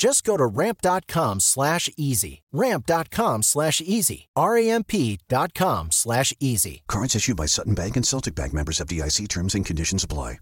[0.00, 2.40] Just go to ramp.com slash easy.
[2.52, 4.28] Ramp.com slash easy.
[4.34, 6.82] R-A-M-P dot com slash easy.
[6.88, 10.38] Cards issued by Sutton Bank and Celtic Bank members FDIC terms and conditions apply.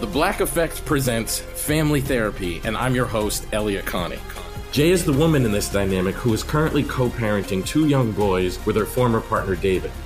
[0.00, 4.18] The Black Effect presents Family Therapy, and I'm your host, Elliott Connie.
[4.70, 8.58] Jay is the woman in this dynamic who is currently co parenting two young boys
[8.66, 9.92] with her former partner, David.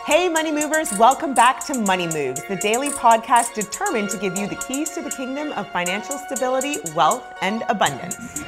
[0.00, 4.48] Hey, Money Movers, welcome back to Money Moves, the daily podcast determined to give you
[4.48, 8.40] the keys to the kingdom of financial stability, wealth, and abundance.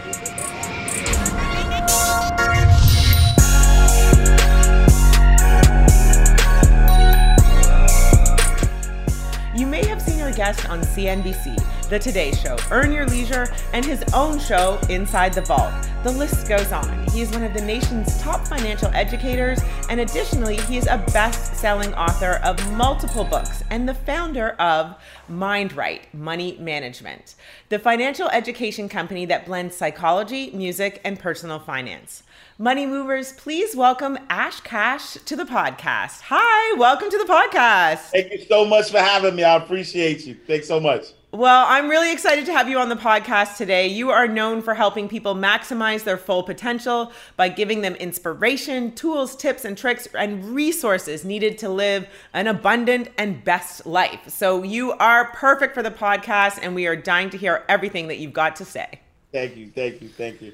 [9.54, 11.56] You may have seen our guest on CNBC,
[11.86, 15.72] The Today Show, Earn Your Leisure, and his own show, Inside the Vault.
[16.02, 17.06] The list goes on.
[17.08, 21.56] He is one of the nation's top financial educators, and additionally, he is a best
[21.56, 24.96] selling author of multiple books and the founder of
[25.30, 27.34] MindRight Money Management,
[27.68, 32.22] the financial education company that blends psychology, music, and personal finance.
[32.56, 36.22] Money movers, please welcome Ash Cash to the podcast.
[36.26, 38.10] Hi, welcome to the podcast.
[38.10, 39.44] Thank you so much for having me.
[39.44, 40.36] I appreciate you.
[40.46, 41.06] Thanks so much.
[41.34, 43.88] Well, I'm really excited to have you on the podcast today.
[43.88, 49.34] You are known for helping people maximize their full potential by giving them inspiration, tools,
[49.34, 54.28] tips, and tricks, and resources needed to live an abundant and best life.
[54.28, 58.18] So, you are perfect for the podcast, and we are dying to hear everything that
[58.18, 59.00] you've got to say.
[59.32, 59.72] Thank you.
[59.72, 60.10] Thank you.
[60.10, 60.52] Thank you.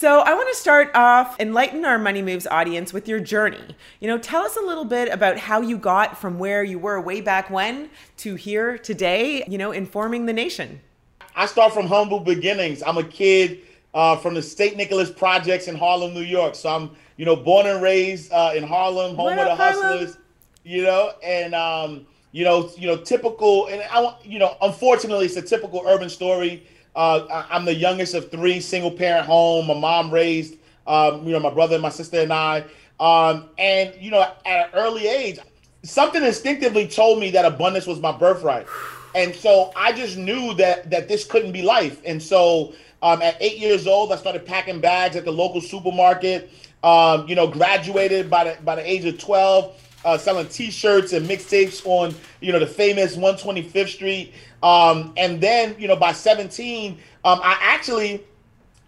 [0.00, 3.76] So, I want to start off, enlighten our Money Moves audience with your journey.
[4.00, 6.98] You know, tell us a little bit about how you got from where you were
[7.02, 10.80] way back when to here today, you know, informing the nation.
[11.36, 12.82] I start from humble beginnings.
[12.82, 13.58] I'm a kid
[13.92, 14.74] uh, from the St.
[14.74, 16.54] Nicholas Projects in Harlem, New York.
[16.54, 20.16] So, I'm, you know, born and raised uh, in Harlem, home of the hustlers,
[20.64, 25.36] you know, and, um, you know, you know, typical, and I, you know, unfortunately, it's
[25.36, 29.66] a typical urban story uh, I'm the youngest of three, single parent home.
[29.66, 30.56] My mom raised,
[30.86, 32.64] um, you know, my brother, and my sister, and I.
[32.98, 35.38] Um, and you know, at an early age,
[35.82, 38.66] something instinctively told me that abundance was my birthright,
[39.14, 42.02] and so I just knew that that this couldn't be life.
[42.04, 46.50] And so, um, at eight years old, I started packing bags at the local supermarket.
[46.82, 49.76] Um, you know, graduated by the by the age of twelve.
[50.02, 54.32] Uh, selling T-shirts and mixtapes on, you know, the famous 125th Street.
[54.62, 58.24] Um, and then, you know, by 17, um, I actually,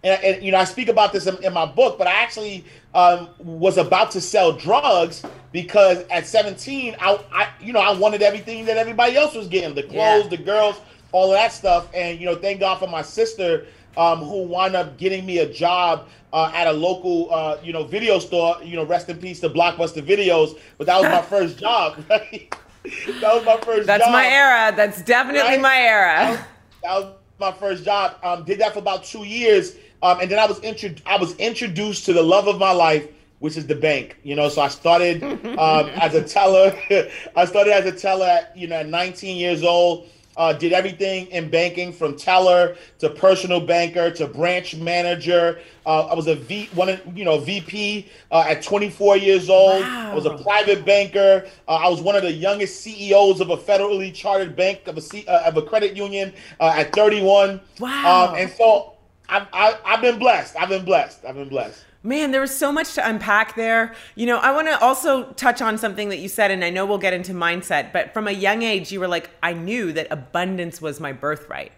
[0.03, 2.65] and, and, you know, I speak about this in, in my book, but I actually
[2.93, 8.21] um, was about to sell drugs because at 17, I, I, you know, I wanted
[8.21, 10.29] everything that everybody else was getting the clothes, yeah.
[10.29, 10.79] the girls,
[11.11, 11.87] all of that stuff.
[11.93, 13.65] And, you know, thank God for my sister
[13.97, 17.83] um, who wound up getting me a job uh, at a local, uh, you know,
[17.83, 18.57] video store.
[18.63, 20.59] You know, rest in peace to Blockbuster Videos.
[20.77, 22.03] But that was my first job.
[22.09, 22.53] Right?
[23.21, 23.87] that was my first.
[23.87, 24.11] That's job.
[24.11, 24.73] my era.
[24.75, 25.61] That's definitely Right?
[25.61, 26.15] my era.
[26.15, 26.39] That was,
[26.83, 28.15] that was my first job.
[28.23, 31.35] Um, did that for about two years, um, and then I was intro- I was
[31.37, 33.07] introduced to the love of my life,
[33.39, 34.17] which is the bank.
[34.23, 35.23] You know, so I started
[35.57, 36.77] um, as a teller.
[37.35, 40.07] I started as a teller, at, you know, at 19 years old.
[40.35, 45.59] Uh, did everything in banking from teller to personal banker to branch manager.
[45.85, 49.83] Uh, I was a V, one, you know, VP uh, at 24 years old.
[49.83, 51.47] I was a private banker.
[51.67, 55.01] Uh, I was one of the youngest CEOs of a federally chartered bank of a
[55.01, 57.59] C, uh, of a credit union uh, at 31.
[57.79, 58.29] Wow.
[58.29, 58.93] Um, and so
[59.29, 60.55] I've, I, I've been blessed.
[60.55, 61.25] I've been blessed.
[61.25, 61.83] I've been blessed.
[62.05, 63.95] Man, there was so much to unpack there.
[64.15, 66.85] You know, I want to also touch on something that you said, and I know
[66.85, 70.07] we'll get into mindset, but from a young age, you were like, I knew that
[70.11, 71.71] abundance was my birthright.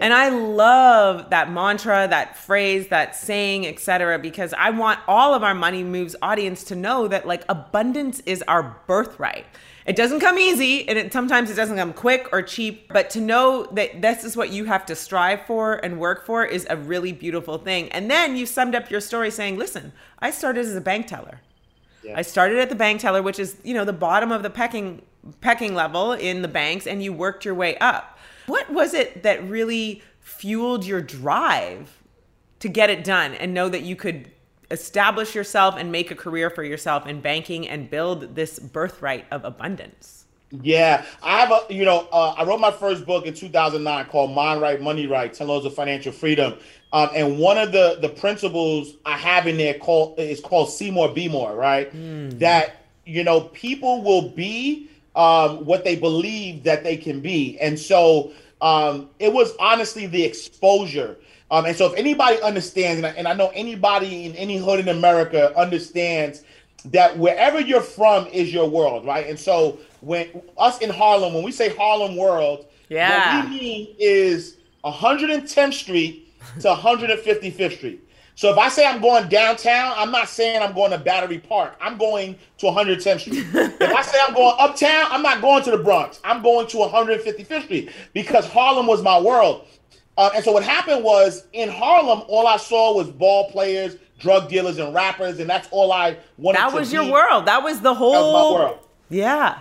[0.00, 5.42] And I love that mantra, that phrase, that saying, etc., because I want all of
[5.42, 9.46] our money moves audience to know that like abundance is our birthright.
[9.86, 12.92] It doesn't come easy, and it, sometimes it doesn't come quick or cheap.
[12.92, 16.44] But to know that this is what you have to strive for and work for
[16.44, 17.88] is a really beautiful thing.
[17.92, 21.40] And then you summed up your story saying, "Listen, I started as a bank teller.
[22.14, 25.02] I started at the bank teller, which is you know the bottom of the pecking
[25.40, 28.18] pecking level in the banks, and you worked your way up.
[28.46, 32.02] What was it that really fueled your drive
[32.60, 34.30] to get it done and know that you could
[34.70, 39.44] establish yourself and make a career for yourself in banking and build this birthright of
[39.44, 40.24] abundance?
[40.50, 44.30] Yeah, I have a, you know, uh, I wrote my first book in 2009 called
[44.30, 46.54] Mind Right, Money Right, 10 Laws of Financial Freedom.
[46.92, 50.90] Um, and one of the, the principles I have in there called is called See
[50.90, 51.90] More, Be More, right?
[52.38, 57.58] That, you know, people will be um, what they believe that they can be.
[57.58, 61.16] And so um, it was honestly the exposure.
[61.50, 64.80] Um, and so if anybody understands, and I, and I know anybody in any hood
[64.80, 66.42] in America understands
[66.86, 69.26] that wherever you're from is your world, right?
[69.28, 70.28] And so when
[70.58, 73.42] us in Harlem, when we say Harlem world, Yeah.
[73.42, 78.02] what we mean is 110th Street to 155th Street.
[78.34, 81.74] So if I say I'm going downtown, I'm not saying I'm going to Battery Park.
[81.80, 83.46] I'm going to 110th Street.
[83.54, 86.20] if I say I'm going uptown, I'm not going to the Bronx.
[86.22, 89.66] I'm going to 155th Street because Harlem was my world.
[90.18, 94.48] Uh, and so what happened was in Harlem, all I saw was ball players, drug
[94.48, 96.58] dealers, and rappers, and that's all I wanted.
[96.58, 96.70] To do.
[96.70, 97.10] That was your be.
[97.10, 97.46] world.
[97.46, 98.78] That was the whole That was my world.
[99.10, 99.60] Yeah.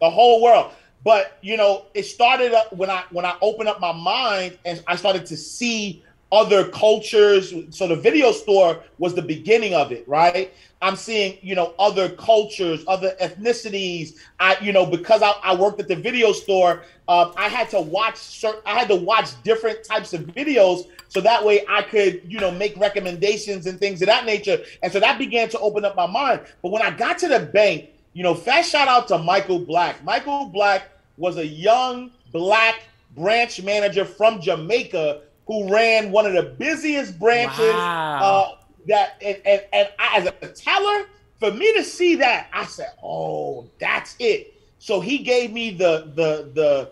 [0.00, 0.72] The whole world.
[1.04, 4.82] But you know, it started up when I when I opened up my mind and
[4.86, 7.54] I started to see other cultures.
[7.70, 10.52] So the video store was the beginning of it, right?
[10.80, 14.16] I'm seeing, you know, other cultures, other ethnicities.
[14.38, 17.80] I, you know, because I, I worked at the video store, um, I had to
[17.80, 22.22] watch certain, I had to watch different types of videos so that way I could,
[22.28, 24.58] you know, make recommendations and things of that nature.
[24.82, 26.42] And so that began to open up my mind.
[26.62, 30.04] But when I got to the bank, you know, fast shout out to Michael Black.
[30.04, 32.82] Michael Black was a young black
[33.16, 38.20] branch manager from Jamaica who ran one of the busiest branches Wow.
[38.22, 38.56] uh,
[38.86, 41.06] that and, and, and I, as a teller,
[41.40, 46.12] for me to see that, I said, "Oh, that's it." So he gave me the
[46.14, 46.90] the the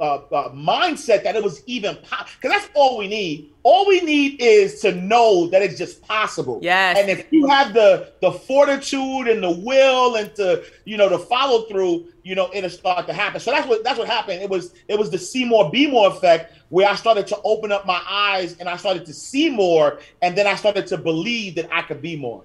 [0.00, 2.30] uh, uh, mindset that it was even possible.
[2.40, 3.52] because that's all we need.
[3.64, 6.60] All we need is to know that it's just possible.
[6.62, 6.96] Yes.
[6.98, 11.18] And if you have the the fortitude and the will and to you know to
[11.18, 13.40] follow through, you know it'll start to happen.
[13.40, 14.40] So that's what that's what happened.
[14.40, 17.72] It was it was the see more, be more effect where I started to open
[17.72, 21.56] up my eyes and I started to see more, and then I started to believe
[21.56, 22.44] that I could be more.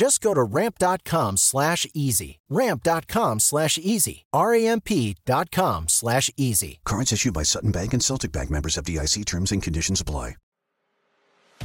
[0.00, 2.38] Just go to ramp.com slash easy.
[2.48, 4.24] Ramp.com slash easy.
[4.32, 6.80] R-A-M-P dot com slash easy.
[6.86, 10.36] Cards issued by Sutton Bank and Celtic Bank members FDIC terms and conditions apply.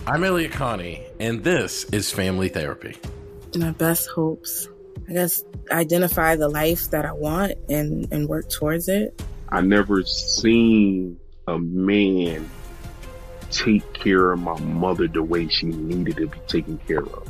[0.05, 2.97] I'm Elliott Connie, and this is Family Therapy.
[3.55, 4.67] My best hopes.
[5.09, 9.23] I guess identify the life that I want and, and work towards it.
[9.47, 12.49] I never seen a man
[13.49, 17.29] take care of my mother the way she needed to be taken care of.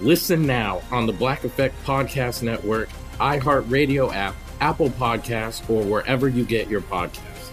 [0.00, 2.88] Listen now on the Black Effect Podcast Network,
[3.20, 7.50] iHeartRadio app, Apple Podcasts, or wherever you get your podcasts.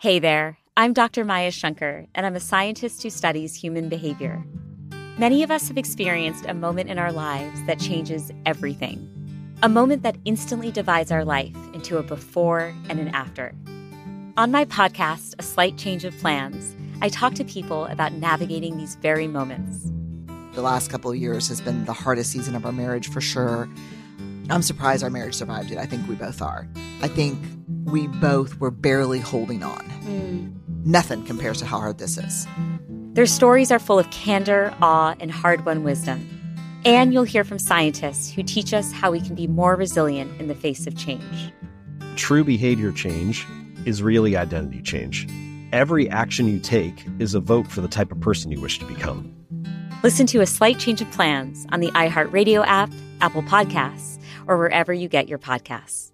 [0.00, 1.24] Hey there, I'm Dr.
[1.24, 4.44] Maya Shankar, and I'm a scientist who studies human behavior.
[5.18, 9.04] Many of us have experienced a moment in our lives that changes everything.
[9.64, 13.52] A moment that instantly divides our life into a before and an after.
[14.36, 18.96] On my podcast, A Slight Change of Plans, I talk to people about navigating these
[18.96, 19.90] very moments.
[20.54, 23.68] The last couple of years has been the hardest season of our marriage for sure.
[24.50, 25.78] I'm surprised our marriage survived it.
[25.78, 26.66] I think we both are.
[27.00, 27.38] I think
[27.84, 29.84] we both were barely holding on.
[30.04, 30.86] Mm.
[30.86, 32.48] Nothing compares to how hard this is.
[33.12, 36.28] Their stories are full of candor, awe, and hard won wisdom.
[36.84, 40.48] And you'll hear from scientists who teach us how we can be more resilient in
[40.48, 41.52] the face of change.
[42.16, 43.46] True behavior change
[43.84, 45.28] is really identity change.
[45.72, 48.86] Every action you take is a vote for the type of person you wish to
[48.86, 49.34] become.
[50.02, 54.94] Listen to A Slight Change of Plans on the iHeartRadio app, Apple Podcasts, or wherever
[54.94, 56.07] you get your podcasts.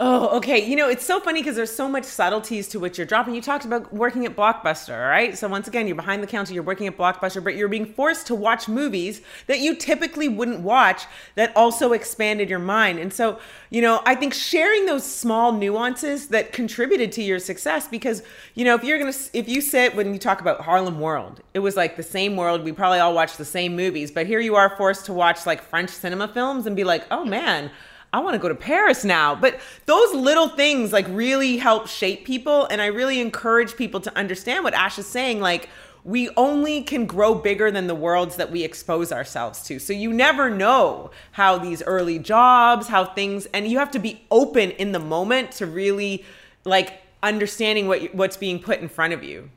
[0.00, 0.58] Oh, okay.
[0.58, 3.32] You know, it's so funny because there's so much subtleties to what you're dropping.
[3.32, 5.38] You talked about working at Blockbuster, all right?
[5.38, 8.26] So once again, you're behind the counter, you're working at Blockbuster, but you're being forced
[8.26, 11.04] to watch movies that you typically wouldn't watch
[11.36, 12.98] that also expanded your mind.
[12.98, 13.38] And so,
[13.70, 18.24] you know, I think sharing those small nuances that contributed to your success because,
[18.56, 21.40] you know, if you're going to if you sit when you talk about Harlem World,
[21.54, 24.40] it was like the same world, we probably all watched the same movies, but here
[24.40, 27.70] you are forced to watch like French cinema films and be like, "Oh man,
[28.14, 29.34] I want to go to Paris now.
[29.34, 32.66] But those little things like really help shape people.
[32.66, 35.40] And I really encourage people to understand what Ash is saying.
[35.40, 35.68] Like,
[36.04, 39.80] we only can grow bigger than the worlds that we expose ourselves to.
[39.80, 44.24] So you never know how these early jobs, how things, and you have to be
[44.30, 46.24] open in the moment to really
[46.64, 49.50] like understanding what what's being put in front of you.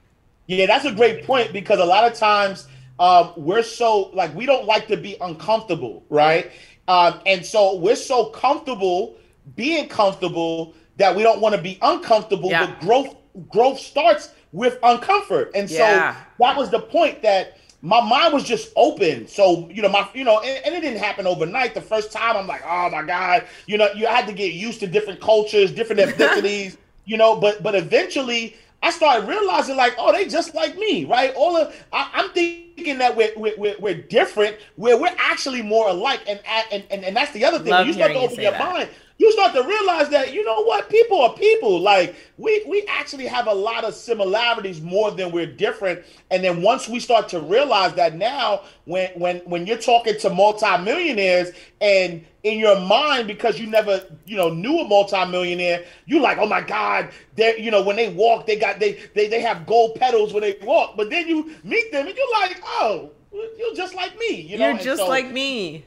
[0.47, 4.47] Yeah, that's a great point because a lot of times um, we're so like we
[4.47, 6.49] don't like to be uncomfortable, right?
[6.88, 9.15] Um, and so we're so comfortable
[9.56, 12.50] being comfortable that we don't want to be uncomfortable.
[12.50, 12.67] Yeah.
[12.67, 13.15] But growth
[13.50, 15.51] growth starts with uncomfort.
[15.53, 16.13] And yeah.
[16.13, 19.27] so that was the point that my mind was just open.
[19.27, 21.75] So, you know, my, you know, and, and, it didn't happen overnight.
[21.75, 24.79] The first time I'm like, oh my God, you know, you had to get used
[24.79, 30.12] to different cultures, different ethnicities, you know, but, but eventually I started realizing like, oh,
[30.12, 31.34] they just like me, right?
[31.36, 35.89] All of, I, I'm thinking, thinking that we're, we're, we're different, where we're actually more
[35.89, 36.22] alike.
[36.27, 36.39] And
[36.72, 37.72] and, and, and that's the other thing.
[37.72, 38.74] Love when you start to open you your that.
[38.74, 40.89] mind, you start to realize that you know what?
[40.89, 41.79] People are people.
[41.79, 46.03] Like we we actually have a lot of similarities more than we're different.
[46.29, 50.29] And then once we start to realize that now when when when you're talking to
[50.29, 56.38] multimillionaires and in your mind because you never you know knew a multimillionaire you're like
[56.38, 59.65] oh my god they you know when they walk they got they they they have
[59.65, 60.95] gold pedals when they walk.
[60.95, 63.12] But then you meet them and you're like oh
[63.57, 65.86] you're just like me you know you're just so, like me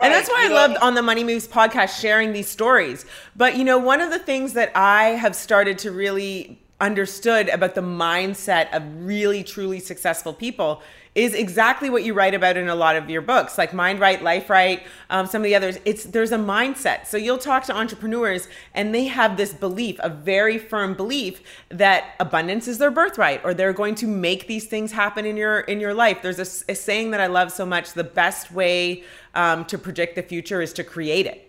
[0.00, 3.06] and that's why I loved on the Money Moves podcast sharing these stories.
[3.34, 7.74] But you know, one of the things that I have started to really understood about
[7.74, 10.82] the mindset of really truly successful people
[11.16, 14.22] is exactly what you write about in a lot of your books like mind right
[14.22, 15.78] life right um, some of the others.
[15.84, 17.06] It's there's a mindset.
[17.06, 22.14] So you'll talk to entrepreneurs and they have this belief a very firm belief that
[22.20, 25.80] abundance is their birthright or they're going to make these things happen in your in
[25.80, 26.20] your life.
[26.22, 29.02] There's a, a saying that i love so much the best way
[29.34, 31.45] um, to predict the future is to create it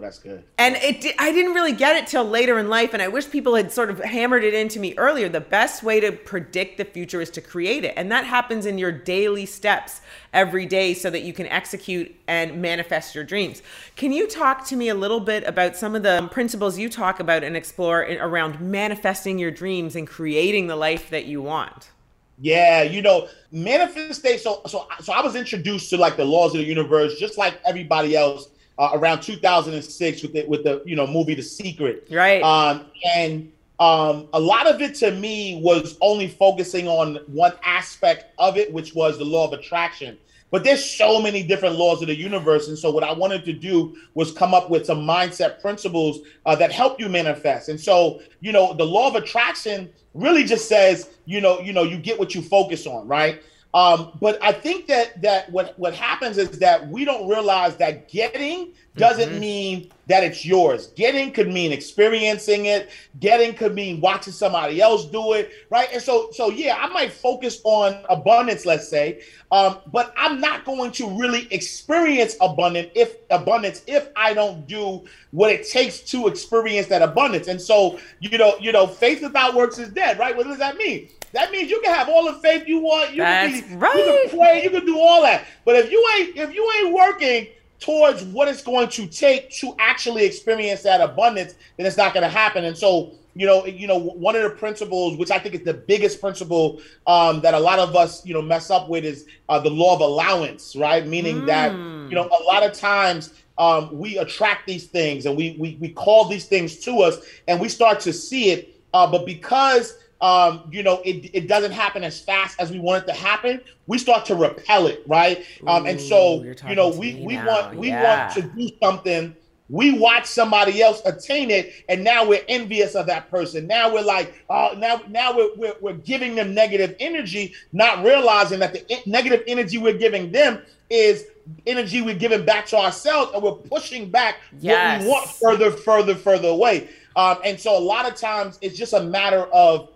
[0.00, 0.42] Well, that's good.
[0.56, 3.28] And it, di- I didn't really get it till later in life, and I wish
[3.28, 5.28] people had sort of hammered it into me earlier.
[5.28, 8.78] The best way to predict the future is to create it, and that happens in
[8.78, 10.00] your daily steps
[10.32, 13.60] every day, so that you can execute and manifest your dreams.
[13.94, 17.20] Can you talk to me a little bit about some of the principles you talk
[17.20, 21.90] about and explore in, around manifesting your dreams and creating the life that you want?
[22.38, 24.38] Yeah, you know, manifestation.
[24.38, 27.60] So, so, so I was introduced to like the laws of the universe, just like
[27.66, 28.48] everybody else,
[28.80, 32.08] uh, around 2006 with the with the you know movie The Secret.
[32.10, 32.42] Right.
[32.42, 38.32] Um, and um, a lot of it to me was only focusing on one aspect
[38.38, 40.18] of it, which was the law of attraction.
[40.50, 43.52] But there's so many different laws of the universe, and so what I wanted to
[43.52, 47.68] do was come up with some mindset principles uh, that help you manifest.
[47.68, 51.84] And so, you know, the law of attraction really just says, you know, you know,
[51.84, 53.42] you get what you focus on, right?
[53.72, 58.08] Um, but I think that that what what happens is that we don't realize that
[58.08, 59.40] getting doesn't Mm-hmm.
[59.40, 60.88] mean that it's yours.
[60.88, 62.90] Getting could mean experiencing it.
[63.20, 65.88] Getting could mean watching somebody else do it, right?
[65.92, 69.22] And so so yeah, I might focus on abundance, let's say,
[69.52, 75.04] um, but I'm not going to really experience abundance if abundance if I don't do
[75.30, 77.46] what it takes to experience that abundance.
[77.46, 80.36] And so you know you know faith without works is dead, right?
[80.36, 81.08] What does that mean?
[81.32, 83.12] That means you can have all the faith you want.
[83.12, 83.96] You That's can be, right.
[83.96, 84.62] You can pray.
[84.64, 85.46] You can do all that.
[85.64, 89.74] But if you ain't if you ain't working towards what it's going to take to
[89.78, 92.64] actually experience that abundance, then it's not going to happen.
[92.64, 95.74] And so, you know, you know, one of the principles, which I think is the
[95.74, 99.58] biggest principle um, that a lot of us, you know, mess up with, is uh,
[99.58, 101.06] the law of allowance, right?
[101.06, 105.56] Meaning that you know, a lot of times um, we attract these things and we,
[105.58, 107.18] we we call these things to us,
[107.48, 108.76] and we start to see it.
[108.92, 113.04] Uh, but because um, you know, it, it doesn't happen as fast as we want
[113.04, 113.60] it to happen.
[113.86, 115.44] We start to repel it, right?
[115.66, 117.46] Um, and so, you know, we we now.
[117.46, 118.24] want we Yeah.
[118.26, 119.34] want to do something.
[119.72, 123.68] We watch somebody else attain it, and now we're envious of that person.
[123.68, 128.58] Now we're like, uh, now now we're, we're we're giving them negative energy, not realizing
[128.58, 130.60] that the negative energy we're giving them
[130.90, 131.24] is
[131.66, 135.02] energy we're giving back to ourselves, and we're pushing back Yes.
[135.02, 136.88] what we want further, further, further away.
[137.16, 139.88] Um, and so a lot of times it's just a matter of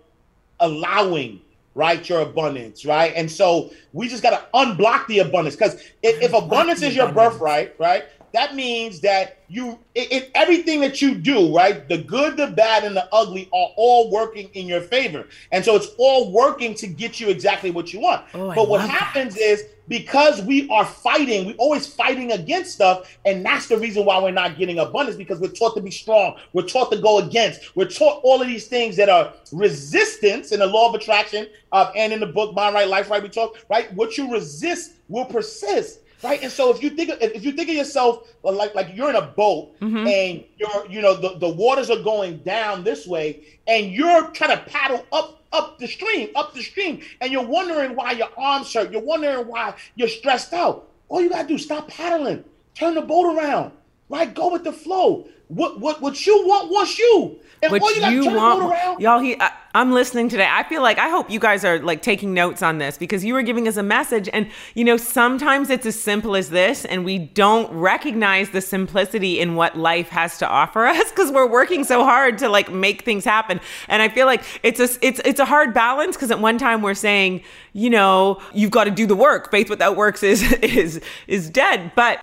[0.59, 1.41] allowing
[1.73, 3.13] right your abundance right?
[3.15, 7.11] And so we just got to unblock the abundance because if, if abundance is your
[7.11, 12.47] birthright right that means that you it, everything that you do right the good the
[12.47, 15.27] bad and the ugly are all working in your favor.
[15.51, 18.25] And so it's all working to get you exactly what you want.
[18.33, 23.17] Oh, I but what happens is because we are fighting, we're always fighting against stuff,
[23.23, 26.37] and that's the reason why we're not getting abundance because we're taught to be strong,
[26.53, 30.59] we're taught to go against, we're taught all of these things that are resistance in
[30.59, 33.57] the law of attraction, uh, and in the book Mind Right, Life Right, we talk
[33.69, 33.93] right.
[33.93, 35.99] What you resist will persist.
[36.25, 39.15] Right, and so if you think if you think of yourself like like you're in
[39.15, 40.07] a boat Mm-hmm.
[40.07, 44.57] and you're you know the, the waters are going down this way and you're trying
[44.57, 48.73] to paddle up up the stream, up the stream, and you're wondering why your arms
[48.73, 48.91] hurt.
[48.91, 50.89] You're wondering why you're stressed out.
[51.07, 53.71] All you gotta do stop paddling, turn the boat around,
[54.09, 54.33] right?
[54.33, 55.27] Go with the flow.
[55.47, 57.39] What what what you want wants you.
[57.61, 58.99] And all What you gotta you turn want, around.
[58.99, 59.19] y'all?
[59.19, 60.47] He, I, I'm listening today.
[60.49, 63.33] I feel like I hope you guys are like taking notes on this because you
[63.35, 67.05] were giving us a message, and you know sometimes it's as simple as this, and
[67.05, 71.83] we don't recognize the simplicity in what life has to offer us because we're working
[71.83, 73.59] so hard to like make things happen.
[73.87, 76.81] And I feel like it's a it's it's a hard balance because at one time
[76.81, 79.51] we're saying, you know, you've got to do the work.
[79.51, 82.19] Faith without works is is is dead, but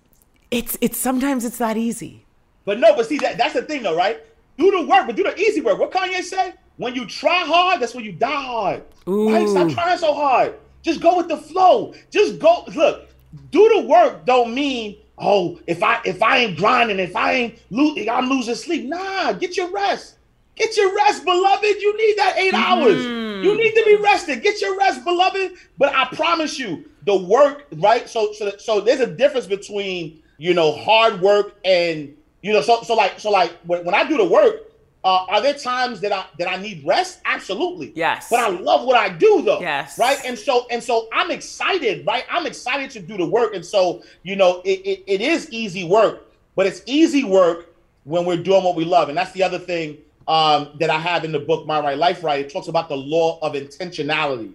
[0.53, 2.25] it's it's sometimes it's that easy.
[2.65, 4.21] But no, but see that that's the thing though, right?
[4.57, 5.79] Do the work, but do the easy work.
[5.79, 6.53] What Kanye say?
[6.77, 8.83] When you try hard, that's when you die hard.
[9.05, 9.47] Right?
[9.47, 10.55] Stop trying so hard.
[10.81, 11.93] Just go with the flow.
[12.11, 12.63] Just go.
[12.75, 13.09] Look,
[13.51, 17.59] do the work don't mean oh if I if I ain't grinding, if I ain't
[17.69, 18.85] lo- I'm losing sleep.
[18.87, 20.17] Nah, get your rest.
[20.55, 21.65] Get your rest, beloved.
[21.65, 22.55] You need that 8 mm-hmm.
[22.55, 23.03] hours.
[23.43, 24.43] You need to be rested.
[24.43, 25.53] Get your rest, beloved.
[25.79, 28.07] But I promise you, the work, right?
[28.07, 32.61] So, so, so there's a difference between you know hard work and you know.
[32.61, 34.61] So, so like, so like when, when I do the work,
[35.03, 37.19] uh, are there times that I that I need rest?
[37.25, 37.91] Absolutely.
[37.95, 38.27] Yes.
[38.29, 39.59] But I love what I do though.
[39.59, 39.99] Yes.
[39.99, 40.17] Right.
[40.25, 42.23] And so and so I'm excited, right?
[42.29, 43.53] I'm excited to do the work.
[43.53, 47.73] And so, you know, it, it, it is easy work, but it's easy work
[48.05, 49.09] when we're doing what we love.
[49.09, 52.23] And that's the other thing um, that I have in the book, Mind Right Life
[52.23, 52.45] Right.
[52.45, 54.53] It talks about the law of intentionality.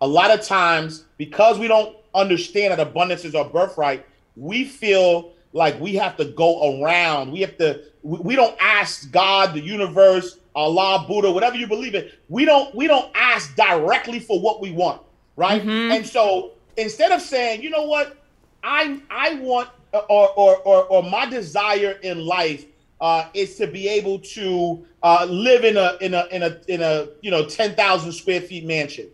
[0.00, 4.06] A lot of times, because we don't understand that abundance is our birthright,
[4.40, 7.30] we feel like we have to go around.
[7.30, 7.82] We have to.
[8.02, 12.08] We, don't ask God, the universe, Allah, Buddha, whatever you believe in.
[12.28, 12.74] We don't.
[12.74, 15.02] We don't ask directly for what we want,
[15.36, 15.62] right?
[15.92, 18.16] And so instead of saying, you know what,
[18.64, 22.64] I I want or or or, or my desire in life
[23.00, 26.82] uh, is to be able to uh, live in a in a in a in
[26.82, 29.08] a you know ten thousand square feet mansion.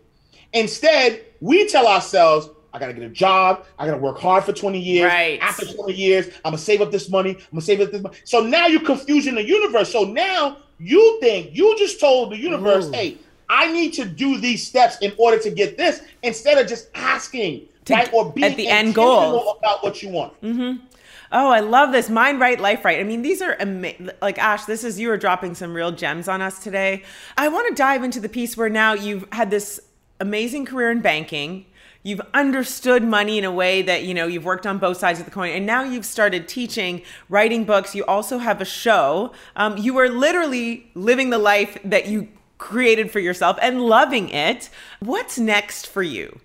[0.52, 3.64] Instead, we tell ourselves, I gotta get a job.
[3.78, 5.10] I gotta work hard for 20 years.
[5.10, 5.38] Right.
[5.40, 7.30] After 20 years, I'm gonna save up this money.
[7.30, 8.16] I'm gonna save up this money.
[8.24, 9.90] So now you're confusing the universe.
[9.90, 12.92] So now you think you just told the universe, Ooh.
[12.92, 13.16] hey,
[13.48, 17.66] I need to do these steps in order to get this, instead of just asking,
[17.88, 18.12] right?
[18.12, 19.56] Or being at the end goal.
[19.58, 20.38] about what you want.
[20.42, 20.84] Mm-hmm.
[21.32, 23.00] Oh, I love this mind right, life right.
[23.00, 24.66] I mean, these are ama- like Ash.
[24.66, 27.04] This is you are dropping some real gems on us today.
[27.38, 29.80] I want to dive into the piece where now you've had this
[30.20, 31.64] amazing career in banking.
[32.06, 35.24] You've understood money in a way that you know you've worked on both sides of
[35.24, 37.96] the coin, and now you've started teaching, writing books.
[37.96, 39.32] You also have a show.
[39.56, 44.70] Um, you are literally living the life that you created for yourself and loving it.
[45.00, 46.38] What's next for you?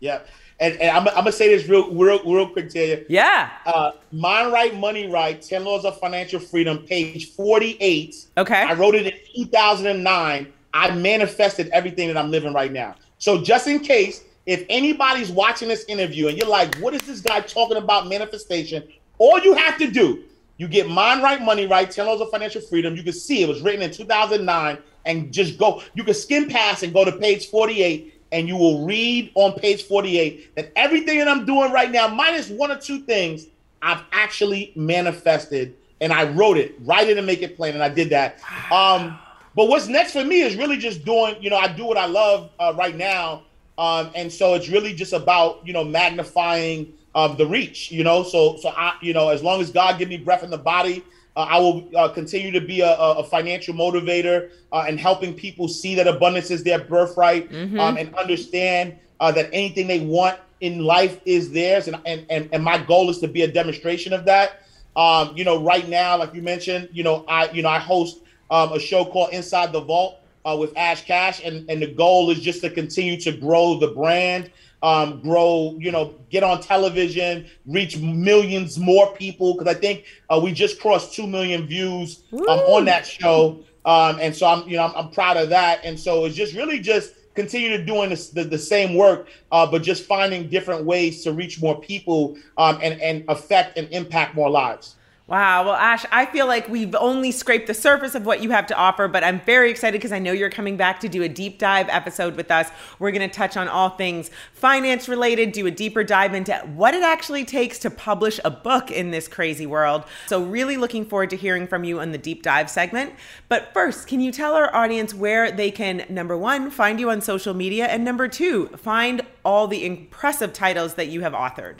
[0.00, 0.20] Yeah.
[0.58, 3.04] And, and I'm, I'm gonna say this real, real, real quick to you.
[3.10, 3.50] Yeah.
[3.66, 8.26] Uh, Mind Right, Money Right, 10 Laws of Financial Freedom, page 48.
[8.38, 8.54] Okay.
[8.54, 10.50] I wrote it in 2009.
[10.72, 12.94] I manifested everything that I'm living right now.
[13.18, 17.20] So just in case, if anybody's watching this interview and you're like, what is this
[17.20, 18.86] guy talking about manifestation?
[19.18, 20.24] All you have to do,
[20.56, 22.94] you get Mind Right, Money Right, 10 Laws of Financial Freedom.
[22.94, 26.82] You can see it was written in 2009 and just go, you can skim past
[26.82, 31.28] and go to page 48 and you will read on page 48 that everything that
[31.28, 33.46] I'm doing right now, minus one or two things,
[33.80, 37.88] I've actually manifested and I wrote it, write it and make it plain, and I
[37.88, 38.40] did that.
[38.70, 39.18] Um,
[39.54, 42.06] but what's next for me is really just doing, you know, I do what I
[42.06, 43.44] love uh, right now,
[43.78, 48.22] um, and so it's really just about, you know, magnifying um, the reach, you know.
[48.22, 51.04] So, so I, you know, as long as God give me breath in the body,
[51.36, 55.66] uh, I will uh, continue to be a, a financial motivator uh, and helping people
[55.68, 57.78] see that abundance is their birthright Mhm.
[57.80, 61.88] um, and understand uh, that anything they want in life is theirs.
[61.88, 64.62] And, and, and, and my goal is to be a demonstration of that.
[64.96, 68.18] Um, you know, right now, like you mentioned, you know, I, you know, I host
[68.50, 71.42] um, a show called Inside the Vault uh, with Ash Cash.
[71.44, 74.50] And, and the goal is just to continue to grow the brand,
[74.82, 79.56] um, grow, you know, get on television, reach millions more people.
[79.56, 83.64] Cause I think uh, we just crossed 2 million views um, on that show.
[83.84, 85.80] Um, and so I'm, you know, I'm, I'm proud of that.
[85.84, 89.66] And so it's just really just continue to doing this, the, the same work, uh,
[89.66, 94.34] but just finding different ways to reach more people um, and, and affect and impact
[94.34, 94.96] more lives.
[95.26, 95.64] Wow.
[95.64, 98.76] Well, Ash, I feel like we've only scraped the surface of what you have to
[98.76, 101.58] offer, but I'm very excited because I know you're coming back to do a deep
[101.58, 102.68] dive episode with us.
[102.98, 106.92] We're going to touch on all things finance related, do a deeper dive into what
[106.92, 110.04] it actually takes to publish a book in this crazy world.
[110.26, 113.14] So, really looking forward to hearing from you on the deep dive segment.
[113.48, 117.22] But first, can you tell our audience where they can, number one, find you on
[117.22, 121.76] social media, and number two, find all the impressive titles that you have authored?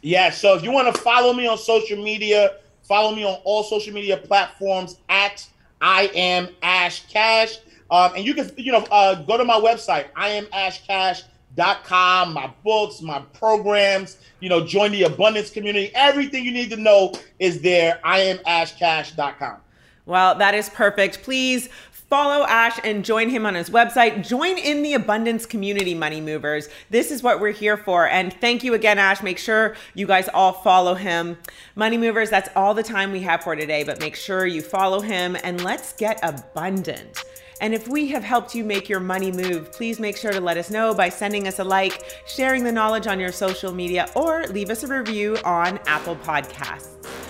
[0.00, 2.52] Yeah, so if you want to follow me on social media,
[2.90, 5.46] follow me on all social media platforms at
[5.80, 7.58] I am Ash Cash.
[7.88, 13.20] Um, and you can, you know, uh, go to my website, iamashcash.com, my books, my
[13.32, 15.92] programs, you know, join the abundance community.
[15.94, 19.58] Everything you need to know is there, iamashcash.com.
[20.06, 21.22] Well, that is perfect.
[21.22, 21.68] Please
[22.10, 24.26] follow Ash and join him on his website.
[24.26, 26.68] Join in the abundance community, Money Movers.
[26.90, 28.08] This is what we're here for.
[28.08, 29.22] And thank you again, Ash.
[29.22, 31.38] Make sure you guys all follow him.
[31.76, 35.00] Money Movers, that's all the time we have for today, but make sure you follow
[35.00, 37.22] him and let's get abundant.
[37.60, 40.56] And if we have helped you make your money move, please make sure to let
[40.56, 44.46] us know by sending us a like, sharing the knowledge on your social media, or
[44.48, 47.29] leave us a review on Apple Podcasts.